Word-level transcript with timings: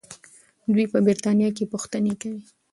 دوی 0.73 0.85
په 0.93 0.99
برتانیا 1.07 1.49
کې 1.57 1.69
پوښتنې 1.73 2.13
کوي. 2.21 2.41